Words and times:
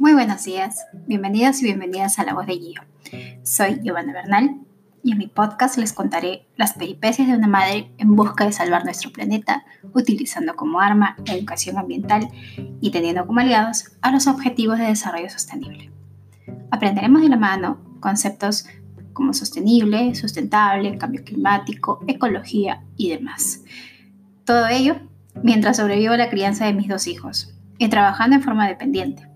Muy 0.00 0.12
buenos 0.12 0.44
días, 0.44 0.86
bienvenidos 1.08 1.60
y 1.60 1.64
bienvenidas 1.64 2.20
a 2.20 2.24
La 2.24 2.32
Voz 2.32 2.46
de 2.46 2.56
Gio. 2.56 2.82
Soy 3.42 3.80
Giovanna 3.82 4.12
Bernal 4.12 4.60
y 5.02 5.10
en 5.10 5.18
mi 5.18 5.26
podcast 5.26 5.76
les 5.76 5.92
contaré 5.92 6.46
las 6.54 6.74
peripecias 6.74 7.26
de 7.26 7.34
una 7.34 7.48
madre 7.48 7.90
en 7.98 8.14
busca 8.14 8.44
de 8.44 8.52
salvar 8.52 8.84
nuestro 8.84 9.10
planeta, 9.10 9.64
utilizando 9.94 10.54
como 10.54 10.80
arma 10.80 11.16
la 11.26 11.34
educación 11.34 11.78
ambiental 11.78 12.28
y 12.80 12.92
teniendo 12.92 13.26
como 13.26 13.40
aliados 13.40 13.90
a 14.00 14.12
los 14.12 14.28
objetivos 14.28 14.78
de 14.78 14.84
desarrollo 14.84 15.28
sostenible. 15.30 15.90
Aprenderemos 16.70 17.20
de 17.20 17.30
la 17.30 17.36
mano 17.36 17.80
conceptos 17.98 18.66
como 19.12 19.34
sostenible, 19.34 20.14
sustentable, 20.14 20.96
cambio 20.96 21.24
climático, 21.24 22.04
ecología 22.06 22.84
y 22.96 23.10
demás. 23.10 23.64
Todo 24.44 24.68
ello 24.68 25.00
mientras 25.42 25.78
sobrevivo 25.78 26.14
a 26.14 26.18
la 26.18 26.30
crianza 26.30 26.66
de 26.66 26.74
mis 26.74 26.86
dos 26.86 27.08
hijos 27.08 27.52
y 27.78 27.88
trabajando 27.88 28.36
en 28.36 28.42
forma 28.42 28.68
dependiente 28.68 29.27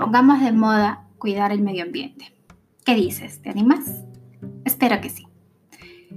Pongamos 0.00 0.40
de 0.40 0.50
moda 0.50 1.04
cuidar 1.18 1.52
el 1.52 1.60
medio 1.60 1.82
ambiente. 1.84 2.34
¿Qué 2.86 2.94
dices? 2.94 3.42
¿Te 3.42 3.50
animas? 3.50 4.02
Espero 4.64 4.98
que 5.02 5.10
sí. 5.10 5.26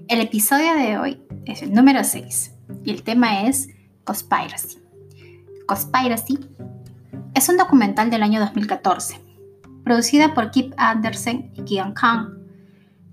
El 0.07 0.21
episodio 0.21 0.73
de 0.73 0.97
hoy 0.97 1.21
es 1.43 1.63
el 1.63 1.73
número 1.73 2.05
6 2.05 2.53
y 2.85 2.91
el 2.91 3.03
tema 3.03 3.41
es 3.41 3.67
Conspiracy. 4.05 4.77
Conspiracy 5.67 6.39
es 7.33 7.49
un 7.49 7.57
documental 7.57 8.09
del 8.09 8.23
año 8.23 8.39
2014, 8.39 9.19
producida 9.83 10.33
por 10.33 10.51
Kip 10.51 10.73
Anderson 10.77 11.51
y 11.53 11.63
Kian 11.63 11.93
Kang. 11.93 12.29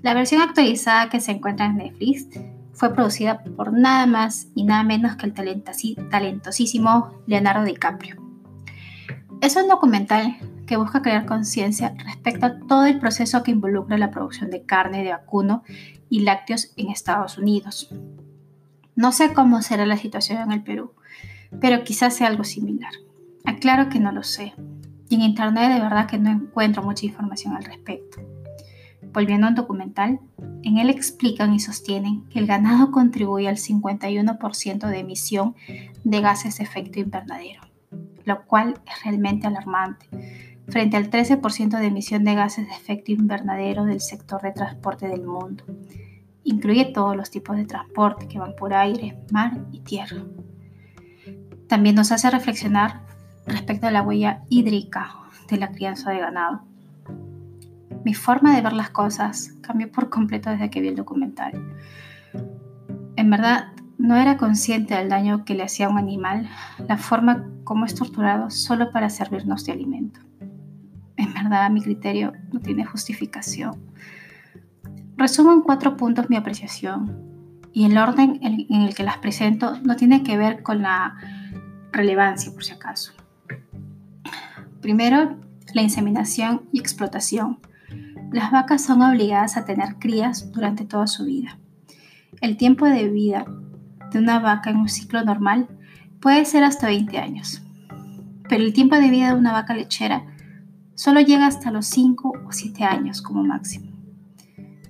La 0.03 0.15
versión 0.15 0.41
actualizada 0.41 1.11
que 1.11 1.19
se 1.19 1.33
encuentra 1.33 1.67
en 1.67 1.79
Netflix 1.79 2.29
fue 2.75 2.95
producida 2.95 3.43
por 3.43 3.73
nada 3.73 4.07
más 4.07 4.47
y 4.55 4.63
nada 4.63 4.85
menos 4.85 5.17
que 5.17 5.27
el 5.27 5.35
talentosísimo 5.35 7.11
Leonardo 7.27 7.65
DiCaprio. 7.65 8.23
Es 9.41 9.57
un 9.57 9.69
documental 9.69 10.37
que 10.71 10.77
busca 10.77 11.03
crear 11.03 11.27
conciencia 11.27 11.97
respecto 11.99 12.47
a 12.47 12.61
todo 12.61 12.87
el 12.87 13.01
proceso 13.01 13.43
que 13.43 13.51
involucra 13.51 13.99
la 13.99 14.13
producción 14.13 14.51
de 14.51 14.63
carne 14.63 15.03
de 15.03 15.11
vacuno 15.11 15.65
y 16.09 16.21
lácteos 16.21 16.73
en 16.77 16.91
Estados 16.91 17.39
Unidos. 17.39 17.93
No 18.95 19.11
sé 19.11 19.33
cómo 19.33 19.63
será 19.63 19.85
la 19.85 19.97
situación 19.97 20.41
en 20.41 20.53
el 20.53 20.63
Perú, 20.63 20.93
pero 21.61 21.83
quizás 21.83 22.15
sea 22.15 22.29
algo 22.29 22.45
similar. 22.45 22.93
Aclaro 23.45 23.89
que 23.89 23.99
no 23.99 24.13
lo 24.13 24.23
sé, 24.23 24.55
y 25.09 25.17
en 25.17 25.23
internet 25.23 25.73
de 25.73 25.81
verdad 25.81 26.07
que 26.07 26.19
no 26.19 26.31
encuentro 26.31 26.85
mucha 26.85 27.05
información 27.05 27.57
al 27.57 27.65
respecto. 27.65 28.21
Volviendo 29.13 29.49
al 29.49 29.57
documental, 29.57 30.21
en 30.63 30.79
él 30.79 30.89
explican 30.89 31.53
y 31.53 31.59
sostienen 31.59 32.29
que 32.29 32.39
el 32.39 32.47
ganado 32.47 32.93
contribuye 32.93 33.49
al 33.49 33.57
51% 33.57 34.87
de 34.87 34.99
emisión 35.01 35.57
de 36.05 36.21
gases 36.21 36.59
de 36.59 36.63
efecto 36.63 37.01
invernadero, 37.01 37.63
lo 38.25 38.47
cual 38.47 38.81
es 38.87 39.03
realmente 39.03 39.49
alarmante, 39.49 40.07
frente 40.71 40.97
al 40.97 41.11
13% 41.11 41.79
de 41.79 41.87
emisión 41.87 42.25
de 42.25 42.35
gases 42.35 42.67
de 42.67 42.75
efecto 42.75 43.13
invernadero 43.13 43.85
del 43.85 44.01
sector 44.01 44.41
de 44.41 44.53
transporte 44.53 45.09
del 45.09 45.25
mundo. 45.27 45.65
Incluye 46.45 46.87
todos 46.87 47.17
los 47.17 47.31
tipos 47.31 47.57
de 47.57 47.65
transporte 47.65 48.29
que 48.29 48.39
van 48.39 48.55
por 48.57 48.73
aire, 48.73 49.19
mar 49.31 49.59
y 49.73 49.81
tierra. 49.81 50.23
También 51.67 51.97
nos 51.97 52.13
hace 52.13 52.31
reflexionar 52.31 53.03
respecto 53.47 53.87
a 53.87 53.91
la 53.91 54.03
huella 54.03 54.43
hídrica 54.49 55.15
de 55.49 55.59
la 55.59 55.71
crianza 55.73 56.11
de 56.11 56.21
ganado. 56.21 56.63
Mi 58.05 58.15
forma 58.15 58.55
de 58.55 58.63
ver 58.63 58.73
las 58.73 58.91
cosas 58.91 59.55
cambió 59.61 59.91
por 59.91 60.09
completo 60.09 60.51
desde 60.51 60.71
que 60.71 60.81
vi 60.81 60.89
el 60.89 60.97
documental. 60.97 61.53
En 63.17 63.29
verdad, 63.29 63.73
no 63.99 64.17
era 64.17 64.39
consciente 64.39 64.95
del 64.95 65.11
daño 65.11 65.45
que 65.45 65.55
le 65.55 65.65
hacía 65.65 65.87
a 65.87 65.91
un 65.91 65.99
animal 65.99 66.49
la 66.89 66.97
forma 66.97 67.47
como 67.65 67.85
es 67.85 67.95
torturado 67.95 68.49
solo 68.51 68.91
para 68.93 69.11
servirnos 69.11 69.67
de 69.67 69.73
alimento 69.73 70.21
en 70.21 70.30
verdad 71.33 71.65
a 71.65 71.71
mi 71.71 71.83
criterio 71.83 72.33
no 72.53 72.61
tiene 72.61 72.85
justificación. 72.85 73.75
Resumo 75.17 75.53
en 75.53 75.61
cuatro 75.63 75.97
puntos 75.97 76.31
mi 76.31 76.37
apreciación 76.37 77.31
y 77.73 77.85
el 77.85 77.99
orden 77.99 78.39
en 78.43 78.83
el 78.83 78.95
que 78.95 79.05
las 79.05 79.19
presento 79.19 79.79
no 79.83 79.97
tiene 79.97 80.23
que 80.23 80.37
ver 80.37 80.63
con 80.63 80.83
la 80.83 81.17
relevancia 81.93 82.53
por 82.53 82.65
si 82.65 82.73
acaso. 82.73 83.13
Primero, 84.81 85.37
la 85.75 85.83
inseminación 85.83 86.63
y 86.73 86.81
explotación. 86.81 87.59
Las 88.33 88.51
vacas 88.51 88.85
son 88.85 89.03
obligadas 89.03 89.57
a 89.57 89.65
tener 89.65 89.97
crías 89.97 90.51
durante 90.53 90.85
toda 90.85 91.07
su 91.07 91.25
vida. 91.25 91.59
El 92.41 92.57
tiempo 92.57 92.87
de 92.87 93.09
vida 93.09 93.45
de 94.13 94.19
una 94.19 94.39
vaca 94.39 94.71
en 94.71 94.77
un 94.77 94.89
ciclo 94.89 95.23
normal 95.25 95.69
puede 96.21 96.45
ser 96.45 96.65
hasta 96.65 96.87
20 96.87 97.19
años, 97.19 97.63
pero 98.49 98.63
el 98.63 98.73
tiempo 98.73 98.97
de 98.97 99.11
vida 99.11 99.29
de 99.29 99.39
una 99.39 99.53
vaca 99.53 99.75
lechera 99.75 100.25
solo 101.01 101.23
llega 101.23 101.47
hasta 101.47 101.71
los 101.71 101.87
5 101.87 102.43
o 102.47 102.53
7 102.53 102.85
años 102.85 103.23
como 103.23 103.43
máximo. 103.43 103.91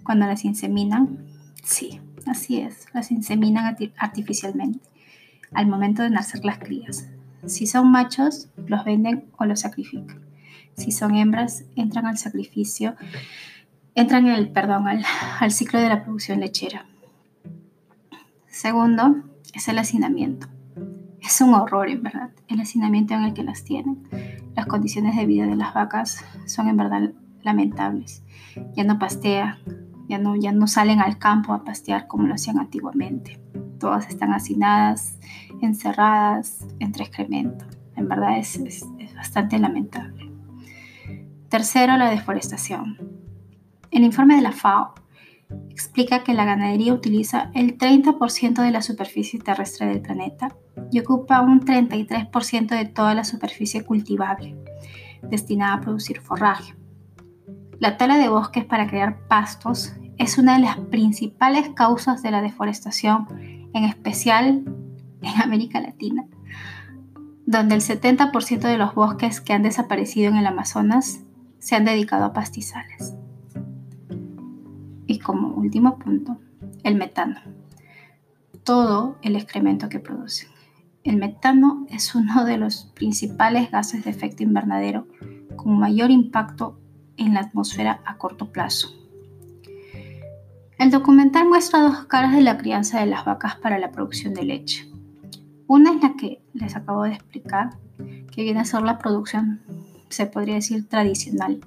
Cuando 0.03 0.27
las 0.27 0.45
inseminan, 0.45 1.25
sí, 1.63 2.01
así 2.27 2.59
es, 2.59 2.87
las 2.93 3.13
inseminan 3.13 3.77
artificialmente 3.97 4.81
al 5.53 5.69
momento 5.69 6.03
de 6.03 6.11
nacer 6.11 6.45
las 6.45 6.59
crías. 6.59 7.07
Si 7.47 7.69
son 7.69 7.93
machos, 7.93 8.49
los 8.67 8.85
venden 8.85 9.27
o 9.39 9.45
los 9.45 9.61
sacrifican. 9.61 10.21
Si 10.77 10.91
son 10.91 11.15
hembras, 11.15 11.63
entran 11.77 12.07
al 12.07 12.19
sacrificio, 12.19 12.97
entran 13.95 14.27
en 14.27 14.35
el, 14.35 14.49
perdón, 14.51 14.89
al, 14.89 15.05
al 15.39 15.53
ciclo 15.53 15.79
de 15.79 15.91
la 15.91 16.03
producción 16.03 16.41
lechera. 16.41 16.87
Segundo, 18.49 19.15
es 19.55 19.69
el 19.69 19.79
hacinamiento. 19.79 20.49
Es 21.23 21.41
un 21.41 21.55
horror, 21.55 21.89
en 21.89 22.03
verdad, 22.03 22.31
el 22.49 22.61
hacinamiento 22.61 23.15
en 23.15 23.23
el 23.23 23.33
que 23.33 23.45
las 23.45 23.63
tienen 23.63 24.09
las 24.55 24.67
condiciones 24.67 25.17
de 25.17 25.27
vida 25.27 25.47
de 25.47 25.57
las 25.57 25.75
vacas 25.75 26.25
son 26.47 26.69
en 26.69 26.77
verdad 26.77 27.13
lamentables. 27.43 28.25
Ya 28.75 28.85
no 28.85 28.99
pastea, 28.99 29.59
ya 30.09 30.19
no, 30.19 30.37
ya 30.37 30.53
no 30.53 30.67
salen 30.67 31.01
al 31.01 31.19
campo 31.19 31.53
a 31.53 31.65
pastear 31.65 32.07
como 32.07 32.27
lo 32.27 32.35
hacían 32.35 32.59
antiguamente. 32.59 33.41
Todas 33.79 34.09
están 34.09 34.33
hacinadas, 34.33 35.19
encerradas 35.61 36.67
entre 36.79 37.05
excremento. 37.05 37.65
En 37.97 38.09
verdad 38.09 38.39
es, 38.39 38.57
es 38.57 39.15
bastante 39.15 39.59
lamentable. 39.59 40.31
Tercero, 41.49 41.97
la 41.97 42.11
deforestación. 42.11 42.99
El 43.91 44.05
informe 44.05 44.37
de 44.37 44.43
la 44.43 44.53
FAO 44.53 44.95
explica 45.69 46.23
que 46.23 46.35
la 46.35 46.45
ganadería 46.45 46.95
utiliza 46.95 47.51
el 47.55 47.77
30% 47.77 48.63
de 48.63 48.71
la 48.71 48.83
superficie 48.83 49.41
terrestre 49.41 49.87
del 49.87 50.01
planeta 50.01 50.55
y 50.91 51.01
ocupa 51.01 51.41
un 51.41 51.65
33% 51.65 52.69
de 52.69 52.85
toda 52.85 53.15
la 53.15 53.25
superficie 53.25 53.85
cultivable, 53.85 54.57
destinada 55.23 55.75
a 55.75 55.81
producir 55.81 56.21
forraje. 56.21 56.75
La 57.79 57.97
tala 57.97 58.19
de 58.19 58.29
bosques 58.29 58.65
para 58.65 58.87
crear 58.87 59.27
pastos 59.27 59.95
es 60.19 60.37
una 60.37 60.55
de 60.55 60.65
las 60.65 60.77
principales 60.77 61.71
causas 61.71 62.23
de 62.23 62.31
la 62.31 62.43
deforestación, 62.43 63.27
en 63.73 63.85
especial 63.85 64.65
en 65.23 65.43
América 65.43 65.81
Latina, 65.81 66.27
donde 67.47 67.75
el 67.75 67.81
70% 67.81 68.61
de 68.61 68.77
los 68.77 68.95
bosques 68.95 69.41
que 69.41 69.53
han 69.53 69.63
desaparecido 69.63 70.29
en 70.29 70.37
el 70.37 70.47
Amazonas 70.47 71.25
se 71.59 71.75
han 71.75 71.85
dedicado 71.85 72.27
a 72.27 72.33
pastizales. 72.33 73.15
Y 75.07 75.19
como 75.19 75.49
último 75.55 75.99
punto, 75.99 76.39
el 76.85 76.95
metano. 76.95 77.41
Todo 78.63 79.17
el 79.23 79.37
excremento 79.37 79.89
que 79.89 79.99
producen. 80.01 80.49
El 81.03 81.17
metano 81.17 81.87
es 81.91 82.15
uno 82.15 82.45
de 82.45 82.59
los 82.59 82.91
principales 82.95 83.71
gases 83.71 84.05
de 84.05 84.11
efecto 84.11 84.43
invernadero 84.43 85.09
con 85.57 85.79
mayor 85.79 86.11
impacto 86.11 86.79
en 87.17 87.35
la 87.35 87.41
atmósfera 87.41 88.01
a 88.05 88.17
corto 88.17 88.53
plazo. 88.53 88.89
El 90.79 90.91
documental 90.91 91.49
muestra 91.49 91.81
dos 91.81 92.05
caras 92.05 92.33
de 92.33 92.43
la 92.43 92.59
crianza 92.59 93.01
de 93.01 93.07
las 93.07 93.25
vacas 93.25 93.57
para 93.57 93.79
la 93.79 93.93
producción 93.93 94.35
de 94.35 94.45
leche. 94.45 94.91
Una 95.67 95.93
es 95.95 96.03
la 96.03 96.17
que 96.17 96.43
les 96.53 96.77
acabo 96.77 97.05
de 97.05 97.13
explicar, 97.13 97.77
que 98.31 98.43
viene 98.43 98.61
a 98.61 98.65
ser 98.65 98.83
la 98.83 98.99
producción, 98.99 99.61
se 100.09 100.27
podría 100.27 100.55
decir, 100.55 100.89
tradicional, 100.89 101.61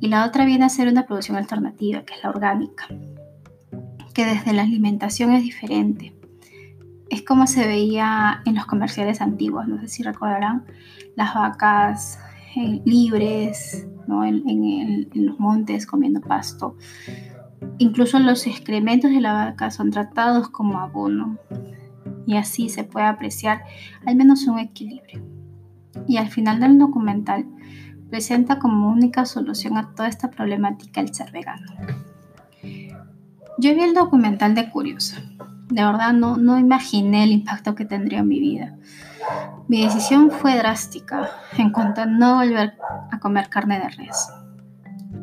y 0.00 0.08
la 0.08 0.26
otra 0.26 0.44
viene 0.44 0.64
a 0.64 0.68
ser 0.70 0.88
una 0.88 1.06
producción 1.06 1.36
alternativa, 1.36 2.04
que 2.04 2.14
es 2.14 2.22
la 2.22 2.30
orgánica, 2.30 2.88
que 4.14 4.24
desde 4.24 4.52
la 4.52 4.62
alimentación 4.62 5.32
es 5.32 5.42
diferente. 5.42 6.14
Es 7.10 7.22
como 7.22 7.48
se 7.48 7.66
veía 7.66 8.40
en 8.46 8.54
los 8.54 8.66
comerciales 8.66 9.20
antiguos, 9.20 9.66
no 9.66 9.80
sé 9.80 9.88
si 9.88 10.02
recordarán, 10.04 10.64
las 11.16 11.34
vacas 11.34 12.20
eh, 12.56 12.80
libres, 12.84 13.88
¿no? 14.06 14.24
en, 14.24 15.08
los 15.14 15.38
montes 15.40 15.86
comiendo 15.86 16.20
pasto. 16.20 16.76
Incluso 17.78 18.20
los 18.20 18.46
excrementos 18.46 19.10
de 19.10 19.20
la 19.20 19.32
vaca 19.32 19.72
son 19.72 19.90
tratados 19.90 20.48
como 20.48 20.78
abono 20.78 21.36
y 22.26 22.36
así 22.36 22.68
se 22.68 22.84
puede 22.84 23.06
apreciar 23.06 23.64
al 24.06 24.14
menos 24.14 24.46
un 24.46 24.60
equilibrio. 24.60 25.22
Y 26.06 26.16
al 26.16 26.28
final 26.28 26.60
del 26.60 26.78
documental 26.78 27.44
presenta 28.08 28.60
como 28.60 28.88
única 28.88 29.24
solución 29.26 29.76
a 29.76 29.94
toda 29.94 30.08
esta 30.08 30.30
problemática 30.30 31.00
el 31.00 31.12
ser 31.12 31.32
vegano. 31.32 31.66
Yo 33.58 33.74
vi 33.74 33.80
el 33.80 33.94
documental 33.94 34.54
de 34.54 34.70
Curiosa 34.70 35.22
De 35.70 35.84
verdad 35.84 36.12
no, 36.12 36.36
no 36.36 36.58
imaginé 36.58 37.24
el 37.24 37.30
impacto 37.30 37.74
que 37.74 37.84
tendría 37.84 38.20
en 38.20 38.28
mi 38.28 38.40
vida. 38.40 38.76
Mi 39.68 39.84
decisión 39.84 40.30
fue 40.30 40.56
drástica 40.56 41.30
en 41.56 41.70
cuanto 41.70 42.02
a 42.02 42.06
no 42.06 42.36
volver 42.36 42.74
a 43.10 43.20
comer 43.20 43.48
carne 43.48 43.78
de 43.78 43.88
res. 43.88 44.28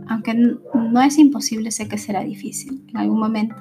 Aunque 0.07 0.33
no 0.33 1.01
es 1.01 1.17
imposible, 1.17 1.71
sé 1.71 1.89
que 1.89 1.97
será 1.97 2.23
difícil 2.23 2.85
en 2.87 2.97
algún 2.97 3.19
momento, 3.19 3.55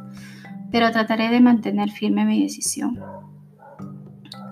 pero 0.70 0.92
trataré 0.92 1.28
de 1.28 1.40
mantener 1.40 1.90
firme 1.90 2.24
mi 2.24 2.40
decisión. 2.40 3.00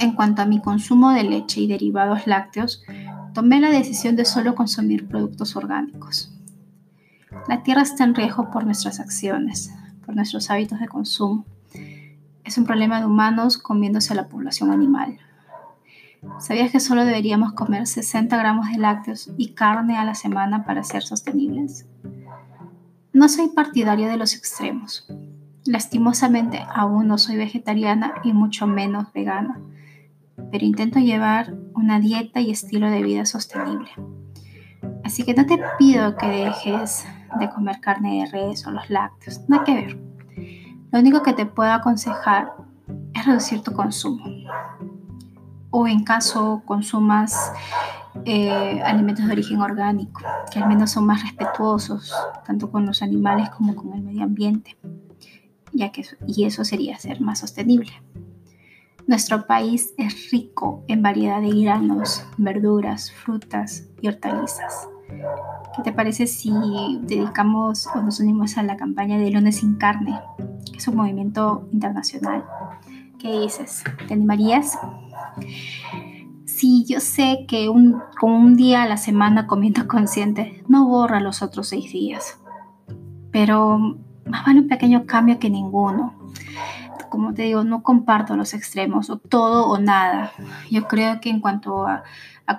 En 0.01 0.13
cuanto 0.13 0.43
a 0.43 0.47
mi 0.47 0.61
consumo 0.61 1.13
de 1.13 1.23
leche 1.23 1.61
y 1.61 1.69
derivados 1.69 2.27
lácteos, 2.27 2.83
tomé 3.33 3.61
la 3.61 3.71
decisión 3.71 4.17
de 4.17 4.25
solo 4.25 4.57
consumir 4.57 5.07
productos 5.07 5.55
orgánicos. 5.55 6.33
La 7.49 7.63
tierra 7.63 7.83
está 7.83 8.03
en 8.05 8.15
riesgo 8.15 8.51
por 8.51 8.65
nuestras 8.65 8.99
acciones, 8.99 9.73
por 10.05 10.17
nuestros 10.17 10.51
hábitos 10.51 10.81
de 10.81 10.89
consumo. 10.89 11.45
Es 12.45 12.59
un 12.59 12.65
problema 12.65 13.01
de 13.01 13.07
humanos 13.07 13.57
comiéndose 13.57 14.13
a 14.13 14.17
la 14.17 14.29
población 14.29 14.71
animal. 14.71 15.19
¿Sabías 16.39 16.71
que 16.71 16.81
solo 16.81 17.05
deberíamos 17.05 17.53
comer 17.53 17.87
60 17.87 18.37
gramos 18.37 18.71
de 18.71 18.79
lácteos 18.79 19.31
y 19.37 19.55
carne 19.55 19.97
a 19.97 20.05
la 20.05 20.15
semana 20.15 20.65
para 20.65 20.85
ser 20.85 21.03
sostenibles? 21.03 21.87
No 23.13 23.29
soy 23.29 23.49
partidario 23.49 24.09
de 24.09 24.17
los 24.17 24.35
extremos. 24.35 25.07
Lastimosamente 25.65 26.65
aún 26.75 27.09
no 27.09 27.17
soy 27.17 27.37
vegetariana 27.37 28.15
y 28.25 28.33
mucho 28.33 28.67
menos 28.67 29.13
vegana, 29.13 29.61
pero 30.51 30.67
intento 30.67 30.99
llevar 30.99 31.55
una 31.75 32.01
dieta 32.01 32.41
y 32.41 32.51
estilo 32.51 32.91
de 32.91 33.03
vida 33.03 33.25
sostenible. 33.25 33.91
Así 35.03 35.25
que 35.25 35.35
no 35.35 35.47
te 35.47 35.59
pido 35.79 36.17
que 36.17 36.27
dejes 36.27 37.07
de 37.39 37.49
comer 37.49 37.81
carne 37.81 38.21
de 38.21 38.31
res 38.31 38.67
o 38.67 38.71
los 38.71 38.91
lácteos, 38.91 39.41
hay 39.51 39.61
que 39.65 39.75
ver. 39.75 40.14
Lo 40.95 41.01
único 41.01 41.25
que 41.25 41.33
te 41.33 41.45
puedo 41.45 41.73
aconsejar 41.73 42.53
es 43.15 43.27
reducir 43.27 43.63
tu 43.63 43.73
consumo. 43.73 44.25
O 45.71 45.89
en 45.89 46.05
caso 46.05 46.63
consumas 46.65 47.51
eh, 48.25 48.81
alimentos 48.81 49.27
de 49.27 49.33
origen 49.33 49.61
orgánico, 49.61 50.23
que 50.53 50.61
al 50.61 50.69
menos 50.69 50.93
son 50.93 51.05
más 51.07 51.23
respetuosos 51.23 52.15
tanto 52.47 52.71
con 52.71 52.87
los 52.87 53.03
animales 53.03 53.51
como 53.51 53.75
con 53.75 53.93
el 53.93 54.03
medio 54.03 54.23
ambiente, 54.23 54.79
ya 55.73 55.91
que 55.91 56.07
y 56.29 56.45
eso 56.45 56.65
sería 56.65 56.97
ser 56.97 57.21
más 57.21 57.41
sostenible. 57.41 57.91
Nuestro 59.09 59.49
país 59.49 59.95
es 59.99 60.31
rico 60.31 60.85
en 60.87 61.03
variedad 61.03 61.41
de 61.41 61.61
granos, 61.61 62.25
verduras, 62.37 63.11
frutas 63.11 63.89
y 64.01 64.07
hortalizas. 64.07 64.87
¿Qué 65.09 65.83
te 65.83 65.93
parece 65.93 66.27
si 66.27 66.53
dedicamos 67.03 67.89
o 67.95 68.01
nos 68.01 68.21
unimos 68.21 68.57
a 68.59 68.63
la 68.63 68.77
campaña 68.77 69.19
de 69.19 69.31
Lunes 69.31 69.57
sin 69.57 69.75
Carne, 69.75 70.21
que 70.71 70.79
es 70.79 70.89
un 70.89 70.97
movimiento 70.97 71.69
internacional? 71.73 72.45
¿Qué 73.19 73.41
dices? 73.41 73.83
¿Te 74.07 74.15
animarías? 74.15 74.79
Sí, 76.45 76.85
yo 76.89 77.01
sé 77.01 77.47
que 77.49 77.69
un, 77.69 78.01
con 78.21 78.33
un 78.33 78.57
día 78.57 78.83
a 78.83 78.89
la 78.89 78.97
semana 78.97 79.47
comiendo 79.47 79.87
consciente 79.89 80.63
no 80.69 80.87
borra 80.87 81.21
los 81.21 81.43
otros 81.43 81.69
seis 81.69 81.93
días, 81.93 82.39
pero 83.31 83.79
más 84.27 84.47
vale 84.47 84.61
un 84.61 84.69
pequeño 84.69 85.07
cambio 85.07 85.39
que 85.39 85.51
ninguno 85.51 86.15
como 87.15 87.33
te 87.33 87.43
digo, 87.43 87.63
no 87.63 87.85
comparto 87.85 88.35
los 88.37 88.55
extremos, 88.55 89.09
o 89.09 89.19
todo 89.19 89.69
o 89.69 89.79
nada. 89.79 90.33
Yo 90.69 90.89
creo 90.89 91.21
que 91.21 91.31
en 91.31 91.41
cuanto 91.41 91.87
a, 91.87 92.03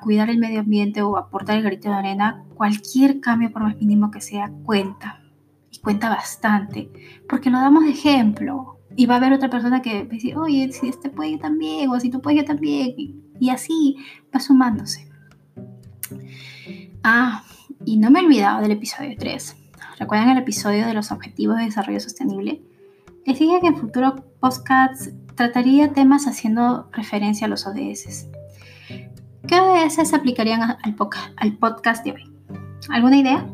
cuidar 0.02 0.30
el 0.30 0.38
medio 0.38 0.62
ambiente 0.62 1.02
o 1.02 1.18
aportar 1.18 1.58
el 1.58 1.64
grito 1.64 1.90
de 1.90 1.96
arena, 1.96 2.46
cualquier 2.56 3.20
cambio, 3.20 3.52
por 3.52 3.64
más 3.64 3.76
mínimo 3.76 4.12
que 4.12 4.22
sea, 4.22 4.50
cuenta. 4.64 5.22
Y 5.70 5.80
cuenta 5.80 6.08
bastante, 6.08 6.90
porque 7.28 7.50
lo 7.50 7.60
damos 7.60 7.84
de 7.84 7.92
ejemplo. 7.92 8.80
Y 8.96 9.08
va 9.08 9.16
a 9.16 9.18
haber 9.18 9.34
otra 9.34 9.50
persona 9.50 9.82
que 9.82 10.06
va 10.06 10.10
a 10.10 10.14
decir, 10.14 10.38
oye, 10.38 10.72
si 10.72 10.88
este 10.88 11.10
puede 11.10 11.38
también, 11.38 11.90
o 11.90 12.00
si 12.00 12.10
tú 12.10 12.22
puedes 12.22 12.46
también. 12.46 12.94
Y, 12.98 13.16
y 13.42 13.50
así 13.50 13.98
va 14.34 14.40
sumándose. 14.40 15.12
Ah, 17.04 17.44
y 17.84 17.98
no 17.98 18.10
me 18.10 18.22
he 18.22 18.26
olvidado 18.26 18.62
del 18.62 18.72
episodio 18.72 19.16
3. 19.20 19.58
¿Recuerdan 20.00 20.30
el 20.30 20.38
episodio 20.38 20.88
de 20.88 20.94
los 20.94 21.12
Objetivos 21.12 21.58
de 21.58 21.66
Desarrollo 21.66 22.00
Sostenible? 22.00 22.62
Les 23.26 23.40
dije 23.40 23.60
que 23.60 23.68
en 23.68 23.78
futuro 23.78 24.24
podcasts 24.40 25.12
trataría 25.34 25.94
temas 25.94 26.28
haciendo 26.28 26.88
referencia 26.92 27.48
a 27.48 27.50
los 27.50 27.66
ODS. 27.66 28.28
¿Qué 29.48 29.60
ODS 29.60 30.14
aplicarían 30.14 30.62
al, 30.62 30.78
al 31.38 31.58
podcast 31.58 32.06
de 32.06 32.12
hoy? 32.12 32.32
¿Alguna 32.90 33.18
idea? 33.18 33.48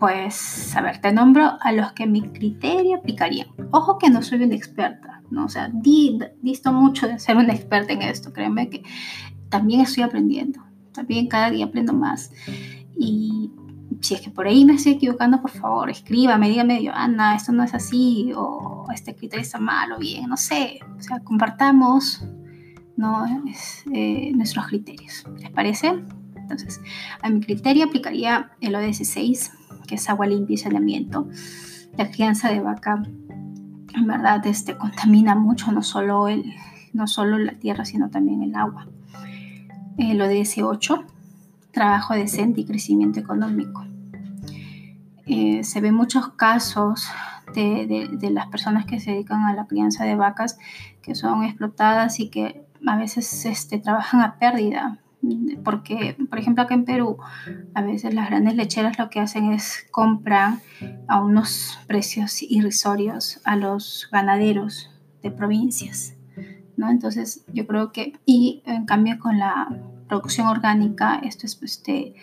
Pues, 0.00 0.74
a 0.74 0.82
ver, 0.82 1.00
te 1.00 1.12
nombro 1.12 1.58
a 1.60 1.72
los 1.72 1.92
que 1.92 2.06
mi 2.06 2.22
criterio 2.22 2.96
aplicarían. 2.96 3.48
Ojo 3.70 3.98
que 3.98 4.10
no 4.10 4.20
soy 4.20 4.42
una 4.42 4.56
experta, 4.56 5.22
¿no? 5.30 5.44
O 5.44 5.48
sea, 5.48 5.70
disto 5.72 6.72
mucho 6.72 7.06
de 7.06 7.20
ser 7.20 7.36
una 7.36 7.52
experta 7.52 7.92
en 7.92 8.02
esto. 8.02 8.32
Créeme 8.32 8.68
que 8.68 8.82
también 9.48 9.82
estoy 9.82 10.02
aprendiendo. 10.02 10.60
También 10.92 11.28
cada 11.28 11.50
día 11.50 11.66
aprendo 11.66 11.92
más. 11.92 12.32
Y 12.96 13.52
si 14.00 14.14
es 14.14 14.20
que 14.20 14.30
por 14.30 14.46
ahí 14.46 14.64
me 14.64 14.74
estoy 14.74 14.92
equivocando, 14.92 15.40
por 15.40 15.50
favor, 15.50 15.90
escríbame, 15.90 16.48
dígame, 16.48 16.90
Ana, 16.92 17.36
esto 17.36 17.52
no 17.52 17.62
es 17.62 17.74
así, 17.74 18.32
o 18.34 18.86
este 18.94 19.14
criterio 19.14 19.42
está 19.42 19.58
mal 19.58 19.92
o 19.92 19.98
bien, 19.98 20.28
no 20.28 20.36
sé. 20.36 20.80
O 20.98 21.02
sea, 21.02 21.20
compartamos. 21.20 22.22
Eh, 23.92 24.32
nuestros 24.34 24.66
criterios. 24.66 25.24
¿Les 25.38 25.50
parece? 25.50 25.88
Entonces, 26.36 26.80
a 27.22 27.30
mi 27.30 27.40
criterio 27.40 27.86
aplicaría 27.86 28.50
el 28.60 28.74
ODS 28.74 29.08
6, 29.08 29.52
que 29.86 29.94
es 29.94 30.08
agua 30.10 30.26
limpia 30.26 30.54
y 30.54 30.58
saneamiento. 30.58 31.26
La 31.96 32.10
crianza 32.10 32.50
de 32.50 32.60
vaca, 32.60 33.02
en 33.94 34.06
verdad, 34.06 34.46
este, 34.46 34.76
contamina 34.76 35.34
mucho, 35.34 35.72
no 35.72 35.82
solo, 35.82 36.28
el, 36.28 36.52
no 36.92 37.06
solo 37.06 37.38
la 37.38 37.52
tierra, 37.52 37.84
sino 37.84 38.10
también 38.10 38.42
el 38.42 38.54
agua. 38.54 38.88
El 39.96 40.20
ODS 40.20 40.58
8, 40.58 41.04
trabajo 41.72 42.14
decente 42.14 42.60
y 42.60 42.66
crecimiento 42.66 43.18
económico. 43.18 43.86
Eh, 45.32 45.62
se 45.62 45.80
ven 45.80 45.94
muchos 45.94 46.30
casos 46.30 47.08
de, 47.54 48.18
las 48.32 48.48
personas 48.48 48.84
que 48.84 48.98
se 48.98 49.12
dedican 49.12 49.44
a 49.44 49.54
la 49.54 49.68
crianza 49.68 50.04
de 50.04 50.16
vacas 50.16 50.58
que 51.02 51.14
son 51.14 51.44
explotadas 51.44 52.18
y 52.18 52.30
que 52.30 52.64
a 52.84 52.96
veces 52.96 53.46
este, 53.46 53.78
trabajan 53.78 54.22
a 54.22 54.40
pérdida. 54.40 54.98
Porque, 55.62 56.16
por 56.28 56.40
ejemplo, 56.40 56.64
acá 56.64 56.74
en 56.74 56.84
Perú, 56.84 57.18
a 57.74 57.82
veces 57.82 58.12
las 58.12 58.28
grandes 58.28 58.56
lecheras 58.56 58.98
lo 58.98 59.08
que 59.08 59.20
hacen 59.20 59.52
es 59.52 59.86
compran 59.92 60.58
a 61.06 61.20
unos 61.20 61.78
precios 61.86 62.42
irrisorios 62.42 63.40
a 63.44 63.54
los 63.54 64.08
ganaderos 64.10 64.90
de 65.22 65.30
provincias. 65.30 66.16
¿no? 66.76 66.90
Entonces, 66.90 67.44
yo 67.52 67.68
creo 67.68 67.92
que, 67.92 68.18
y 68.26 68.62
en 68.66 68.84
cambio 68.84 69.20
con 69.20 69.38
la 69.38 69.68
producción 70.08 70.48
orgánica, 70.48 71.20
esto 71.22 71.46
es, 71.46 71.56
este, 71.62 72.14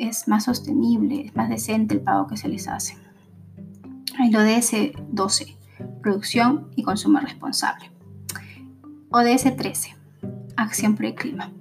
es 0.00 0.28
más 0.28 0.44
sostenible, 0.44 1.26
es 1.26 1.36
más 1.36 1.48
decente 1.48 1.94
el 1.94 2.00
pago 2.00 2.26
que 2.26 2.36
se 2.36 2.48
les 2.48 2.68
hace. 2.68 2.96
El 4.18 4.34
ODS 4.34 4.92
12, 5.10 5.56
producción 6.02 6.68
y 6.74 6.82
consumo 6.82 7.20
responsable. 7.20 7.90
ODS 9.10 9.56
13, 9.56 9.96
acción 10.56 10.96
por 10.96 11.04
el 11.04 11.14
clima. 11.14 11.52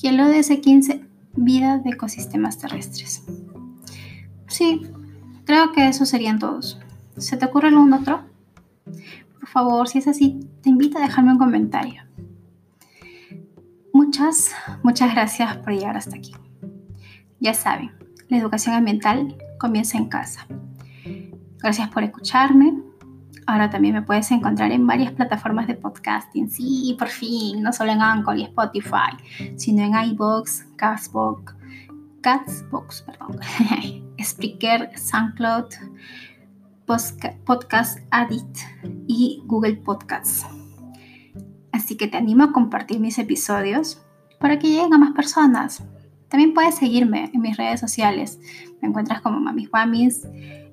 Y 0.00 0.08
el 0.08 0.20
ODS 0.20 0.60
15, 0.62 1.04
vida 1.34 1.78
de 1.78 1.90
ecosistemas 1.90 2.58
terrestres. 2.58 3.24
Sí, 4.46 4.82
creo 5.44 5.72
que 5.72 5.88
esos 5.88 6.08
serían 6.08 6.38
todos. 6.38 6.80
¿Se 7.16 7.36
te 7.36 7.44
ocurre 7.46 7.68
algún 7.68 7.92
otro? 7.92 8.22
Por 9.38 9.48
favor, 9.48 9.88
si 9.88 9.98
es 9.98 10.08
así, 10.08 10.48
te 10.62 10.70
invito 10.70 10.98
a 10.98 11.02
dejarme 11.02 11.32
un 11.32 11.38
comentario. 11.38 12.02
Muchas, 13.92 14.52
muchas 14.82 15.12
gracias 15.12 15.56
por 15.58 15.72
llegar 15.72 15.96
hasta 15.96 16.16
aquí. 16.16 16.32
Ya 17.40 17.54
saben, 17.54 17.90
la 18.28 18.36
educación 18.36 18.74
ambiental 18.74 19.36
comienza 19.58 19.96
en 19.96 20.08
casa. 20.08 20.46
Gracias 21.58 21.88
por 21.88 22.02
escucharme. 22.02 22.74
Ahora 23.46 23.70
también 23.70 23.94
me 23.94 24.02
puedes 24.02 24.30
encontrar 24.30 24.70
en 24.72 24.86
varias 24.86 25.12
plataformas 25.12 25.66
de 25.66 25.74
podcasting. 25.74 26.50
Sí, 26.50 26.94
por 26.98 27.08
fin, 27.08 27.62
no 27.62 27.72
solo 27.72 27.92
en 27.92 28.02
Anchor 28.02 28.38
y 28.38 28.44
Spotify, 28.44 29.16
sino 29.56 29.82
en 29.82 29.94
iBox, 30.12 30.66
Castbox, 30.76 31.54
Catsbox, 32.20 33.02
perdón, 33.02 33.40
Spreaker, 34.22 34.90
SoundCloud, 34.96 35.64
Podcast 37.44 38.00
Addict 38.10 38.58
y 39.06 39.42
Google 39.46 39.76
Podcasts. 39.76 40.46
Así 41.72 41.96
que 41.96 42.08
te 42.08 42.18
animo 42.18 42.44
a 42.44 42.52
compartir 42.52 43.00
mis 43.00 43.18
episodios 43.18 44.02
para 44.38 44.58
que 44.58 44.68
lleguen 44.68 44.92
a 44.92 44.98
más 44.98 45.12
personas. 45.12 45.82
También 46.30 46.54
puedes 46.54 46.76
seguirme 46.76 47.30
en 47.34 47.40
mis 47.40 47.56
redes 47.56 47.80
sociales. 47.80 48.38
Me 48.80 48.88
encuentras 48.88 49.20
como 49.20 49.40
Mami 49.40 49.66
Juamis 49.66 50.24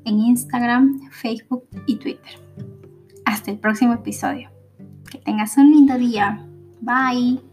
en 0.05 0.19
Instagram, 0.19 1.09
Facebook 1.11 1.67
y 1.87 1.95
Twitter. 1.97 2.39
Hasta 3.25 3.51
el 3.51 3.59
próximo 3.59 3.93
episodio. 3.93 4.49
Que 5.09 5.17
tengas 5.17 5.57
un 5.57 5.71
lindo 5.71 5.97
día. 5.97 6.45
Bye. 6.79 7.46